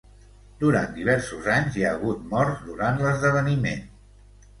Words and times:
Durant 0.61 0.93
diversos 0.99 1.49
anys 1.55 1.77
hi 1.79 1.85
ha 1.85 1.91
hagut 1.97 2.23
morts 2.31 2.63
durant 2.71 2.99
l'esdeveniment. 3.03 3.85